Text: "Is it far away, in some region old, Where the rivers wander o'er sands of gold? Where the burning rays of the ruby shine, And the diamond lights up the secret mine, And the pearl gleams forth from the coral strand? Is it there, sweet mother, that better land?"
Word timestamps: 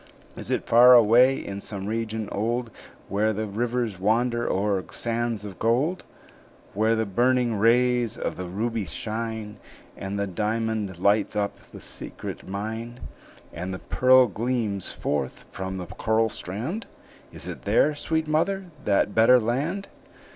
"Is 0.35 0.49
it 0.49 0.65
far 0.65 0.95
away, 0.95 1.35
in 1.37 1.61
some 1.61 1.85
region 1.85 2.27
old, 2.31 2.71
Where 3.07 3.33
the 3.33 3.45
rivers 3.45 3.99
wander 3.99 4.51
o'er 4.51 4.83
sands 4.89 5.45
of 5.45 5.59
gold? 5.59 6.03
Where 6.73 6.95
the 6.95 7.05
burning 7.05 7.53
rays 7.53 8.17
of 8.17 8.35
the 8.35 8.47
ruby 8.47 8.87
shine, 8.87 9.59
And 9.95 10.17
the 10.17 10.25
diamond 10.25 10.97
lights 10.97 11.35
up 11.35 11.59
the 11.59 11.79
secret 11.81 12.47
mine, 12.49 12.99
And 13.53 13.75
the 13.75 13.77
pearl 13.77 14.25
gleams 14.25 14.91
forth 14.91 15.45
from 15.51 15.77
the 15.77 15.85
coral 15.85 16.29
strand? 16.29 16.87
Is 17.31 17.47
it 17.47 17.61
there, 17.61 17.93
sweet 17.93 18.27
mother, 18.27 18.71
that 18.85 19.13
better 19.13 19.39
land?" 19.39 19.87